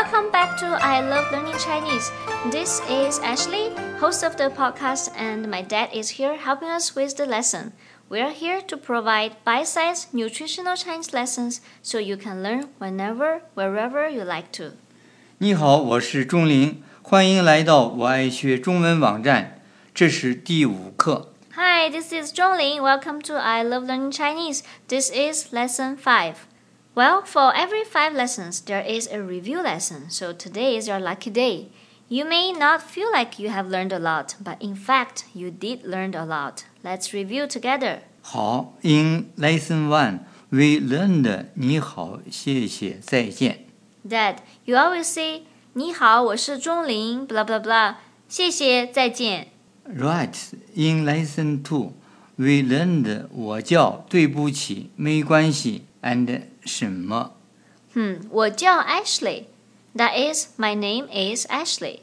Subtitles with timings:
[0.00, 2.10] Welcome back to I Love Learning Chinese.
[2.50, 7.14] This is Ashley, host of the podcast, and my dad is here helping us with
[7.16, 7.72] the lesson.
[8.08, 13.42] We are here to provide bite sized nutritional Chinese lessons so you can learn whenever,
[13.54, 14.72] wherever you like to.
[15.38, 19.60] 你好，我是钟林，欢迎来到我爱学中文网站。
[19.94, 21.32] 这是第五课。
[21.54, 22.80] Hi, this is Zhongling.
[22.80, 24.62] Welcome to I Love Learning Chinese.
[24.88, 26.34] This is lesson 5.
[26.94, 31.30] Well, for every 5 lessons, there is a review lesson, so today is your lucky
[31.30, 31.68] day.
[32.08, 35.84] You may not feel like you have learned a lot, but in fact, you did
[35.84, 36.64] learn a lot.
[36.82, 37.98] Let's review together.
[38.22, 43.66] 好，In lesson one, we learned 你好，谢谢，再见。
[44.08, 45.42] Dad, you always say,
[45.74, 47.96] 你好，我是钟林 blah blah blah.
[48.28, 49.48] 谢谢，再见。
[49.86, 50.34] Right.
[50.74, 51.92] In lesson two,
[52.36, 57.34] we learned 我叫对不起，没关系，and 什么。
[57.94, 59.44] 嗯，我叫 Ashley.
[59.94, 62.00] That is, my name is Ashley.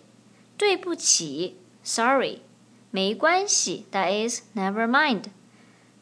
[0.58, 2.40] 对不起，sorry.
[2.92, 5.26] 没关系，that is, never mind.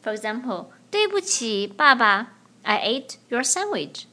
[0.02, 4.04] For example, 对不起，爸爸，I ate your sandwich.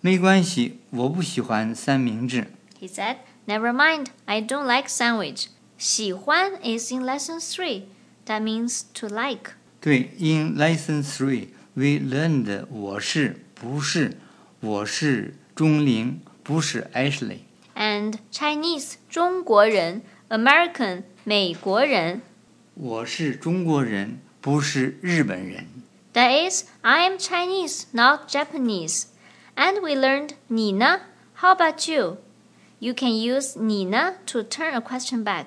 [0.00, 2.48] 没关系，我不喜欢三明治。
[2.80, 3.16] He said,
[3.46, 5.46] never mind, I don't like sandwich.
[5.76, 7.84] 喜欢 is in lesson three.
[8.26, 9.52] That means to like.
[9.80, 14.17] 对，In lesson three, we learned 我是不是
[14.59, 17.39] 我是钟林不是 Ashley
[17.75, 22.21] and Chinese 中国人 American 美国人。
[22.75, 25.67] 我是中国人不是日本人。
[26.13, 29.05] That is I am Chinese not Japanese.
[29.55, 31.01] And we learned 你呢,
[31.35, 32.17] How about you?
[32.77, 35.45] You can use 你呢 to turn a question back.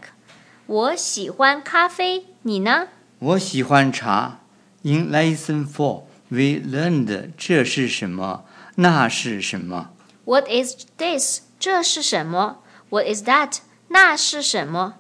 [0.67, 2.89] 我喜欢咖啡你呢
[3.21, 4.41] 我喜欢茶
[4.83, 9.92] In lesson 4 we learned 这是什么，那是什么。
[10.26, 11.42] What is this?
[11.60, 12.60] 这是什么？
[12.90, 13.60] What is that?
[13.90, 14.96] 那是什么？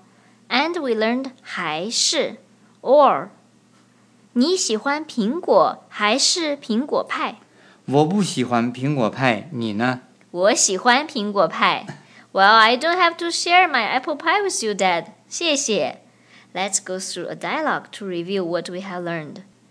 [0.49, 2.37] And we learned 还是
[2.81, 3.29] or
[4.33, 7.37] 你喜欢苹果还是苹果派？
[7.85, 10.01] 我不喜欢苹果派，你呢？
[10.31, 11.85] 我喜欢苹果派。
[12.31, 15.07] Well, I don't have to share my apple pie with you, Dad.
[15.27, 16.01] 谢谢。
[16.53, 19.43] Let's go through a dialogue to review what we have learned.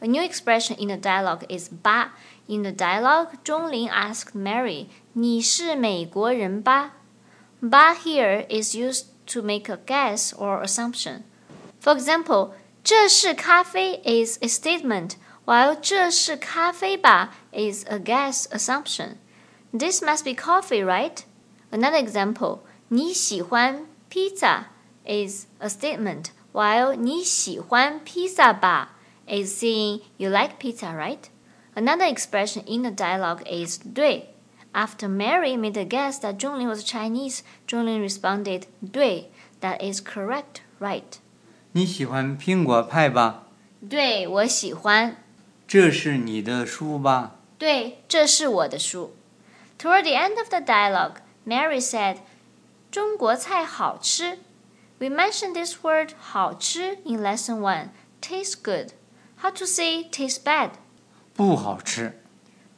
[0.00, 2.14] A new expression in the dialogue is 吧。
[2.48, 6.94] In the dialogue, 钟灵 asked Mary, 你是美国人吧？
[7.60, 11.22] 吧 here is used to make a guess or assumption.
[11.80, 12.50] For example,
[12.82, 15.12] 这是咖啡 is a statement,
[15.44, 19.18] while 这是咖啡吧 is a guess assumption.
[19.72, 21.18] This must be coffee, right?
[21.70, 22.58] Another example,
[22.88, 24.64] 你喜欢 pizza
[25.06, 28.95] is a statement, while 你喜欢披萨吧
[29.26, 31.28] is saying you like pizza, right?
[31.74, 34.28] Another expression in the dialogue is 对.
[34.74, 39.30] After Mary made a guess that Zhongling was Chinese, Zhongling responded 对,
[39.60, 41.18] that is correct, right?
[41.72, 43.48] 你喜欢苹果派吧？
[43.88, 45.16] 对，我喜欢。
[45.66, 47.36] 这是你的书吧？
[47.58, 49.14] 对，这是我的书。
[49.78, 51.16] Toward the end of the dialogue,
[51.46, 52.18] Mary said,
[52.90, 54.38] 中国菜好吃.
[54.98, 57.88] We mentioned this word 好吃 in lesson 1,
[58.20, 58.92] taste good.
[59.38, 60.72] How to say taste bad?
[61.34, 62.20] 不好吃。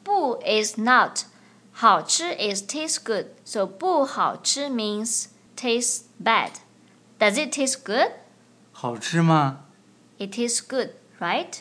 [0.03, 1.25] 不 is not.
[1.73, 3.27] 好吃 is taste good.
[3.45, 5.27] So 不好吃 means
[5.57, 6.53] taste bad.
[7.19, 8.13] Does it taste good?
[8.73, 9.65] 好吃吗？
[10.19, 11.59] It is good, right?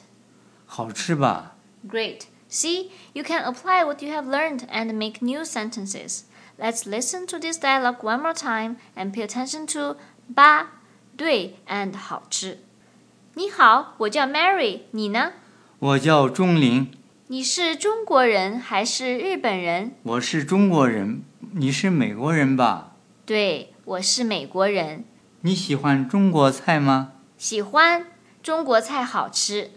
[0.66, 1.56] 好吃吧？
[1.88, 2.24] Great.
[2.50, 6.24] See, you can apply what you have learned and make new sentences.
[6.58, 9.98] Let's listen to this dialogue one more time and pay attention to
[10.36, 10.74] 吧、
[11.18, 12.60] 对 and 好吃。
[13.38, 15.34] 你好，我叫 Mary，你呢？
[15.80, 16.92] 我叫钟灵，
[17.28, 19.94] 你是中国人还是日本人？
[20.04, 21.24] 我是中国人，
[21.54, 22.96] 你是美国人吧？
[23.26, 25.04] 对，我是美国人。
[25.42, 27.14] 你喜欢中国菜吗？
[27.38, 28.06] 喜欢
[28.42, 29.72] 中国菜好吃。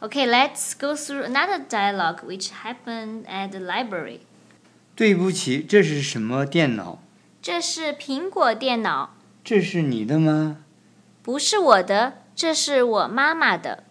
[0.00, 4.20] Okay, let's go through another dialogue which happened at the library.
[4.94, 6.98] 对不起，这是什么电脑？
[7.40, 10.58] 这是苹果电脑，这是你的吗？
[11.22, 13.84] 不是我的， 这是我妈妈的。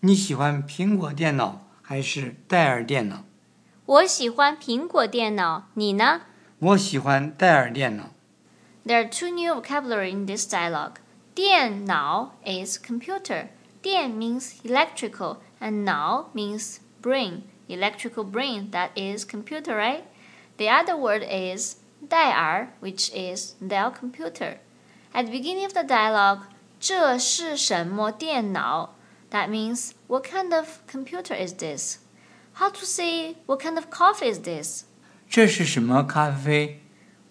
[0.00, 3.24] 你喜欢苹果电脑还是戴尔电脑？
[3.86, 6.22] 我喜欢苹果电脑，你呢？
[6.58, 8.10] 我喜欢戴尔电脑。
[8.86, 10.96] There are two new vocabulary in this dialogue.
[11.34, 13.48] 电脑 is computer.
[13.82, 20.02] 电 means electrical and 脑 means brain, electrical brain that is computer, right?
[20.56, 21.76] The other word is
[22.08, 24.58] 戴尔 which is Dell computer.
[25.12, 26.44] At the beginning of the dialogue,
[26.80, 28.94] 这是什么电脑?
[29.30, 31.96] That means what kind of computer is this?
[32.54, 34.84] How to say what kind of coffee is this?
[35.28, 36.80] 这是什么咖啡？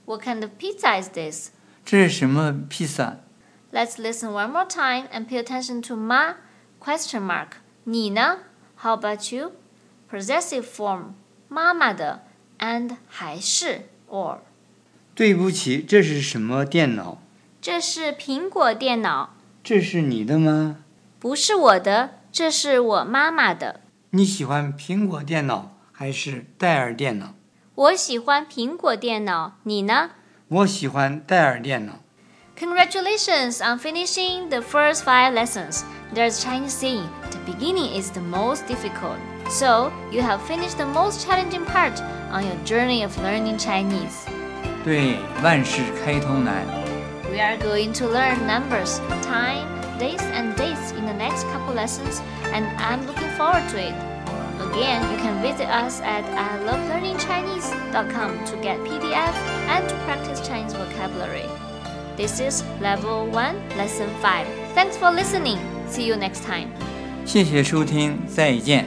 [0.05, 1.49] What kind of pizza is this?
[1.85, 3.17] 这是什么披萨？
[3.71, 6.35] Let's listen one more time and pay attention to ma
[6.79, 7.57] question mark.
[7.85, 8.39] 你呢?
[8.77, 9.53] How about you?
[10.11, 11.13] Possessive form
[11.47, 12.23] 妈妈的
[12.59, 14.39] and 还是 or
[15.15, 17.21] 对不起，这是什么电脑？
[17.61, 19.35] 这是苹果电脑，
[19.67, 20.77] 这是你的吗？
[21.19, 23.81] 不是我的，这是我妈妈的。
[24.11, 27.33] 你喜欢苹果电脑还是戴尔电脑？
[27.75, 30.11] 我喜欢苹果电脑，你呢
[30.49, 31.99] 我喜欢戴尔电脑。
[32.59, 35.81] Congratulations on finishing the first five lessons.
[36.13, 39.17] There's Chinese saying, the beginning is the most difficult.
[39.49, 41.99] So, you have finished the most challenging part
[42.31, 44.27] on your journey of learning Chinese.
[44.85, 46.63] 对，万事开头难。
[47.29, 49.67] We are going to learn numbers, time,
[49.97, 52.21] days, and dates in the next couple lessons,
[52.53, 53.93] and I'm looking forward to it.
[54.69, 59.33] Again, you can visit us at ilovelearningchinese.com to get PDF
[59.69, 61.47] and to practice Chinese vocabulary.
[62.15, 64.47] This is Level 1, Lesson 5.
[64.73, 65.57] Thanks for listening.
[65.87, 66.71] See you next time.
[67.25, 68.85] 谢谢收听，再见。